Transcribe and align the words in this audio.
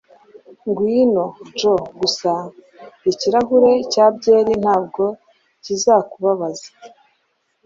Ngwino, 0.67 1.25
Joe. 1.57 1.85
Gusa 1.99 2.31
ikirahure 3.11 3.71
cya 3.91 4.05
byeri 4.15 4.53
ntabwo 4.63 5.03
bizakubabaza. 5.65 6.69